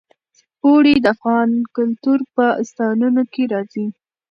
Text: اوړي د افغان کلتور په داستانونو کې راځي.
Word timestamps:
اوړي 0.65 0.95
د 0.99 1.05
افغان 1.15 1.49
کلتور 1.75 2.19
په 2.35 2.45
داستانونو 2.57 3.21
کې 3.33 3.43
راځي. 3.53 3.85